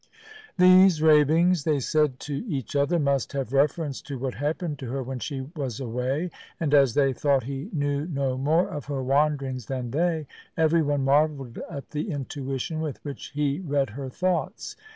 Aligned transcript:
These 0.57 0.99
ravings, 0.99 1.63
they 1.63 1.79
said 1.79 2.19
to 2.21 2.33
each 2.47 2.75
other, 2.75 2.97
must 2.97 3.33
have 3.33 3.53
reference 3.53 4.01
to 4.01 4.17
what 4.17 4.33
happened 4.33 4.79
to 4.79 4.89
her 4.89 5.03
when 5.03 5.19
she 5.19 5.41
was 5.55 5.79
away, 5.79 6.31
and 6.59 6.73
as 6.73 6.95
they 6.95 7.13
thought 7.13 7.43
he 7.43 7.69
knew 7.71 8.07
no 8.07 8.35
more 8.35 8.67
of 8.67 8.85
her 8.85 9.03
wanderings 9.03 9.67
than 9.67 9.91
they, 9.91 10.25
everyone 10.57 11.05
marvelled 11.05 11.59
at 11.69 11.91
the 11.91 12.09
intuition 12.09 12.81
with 12.81 12.97
which 13.05 13.27
he 13.35 13.59
read 13.59 13.91
her 13.91 14.09
thoughts. 14.09 14.75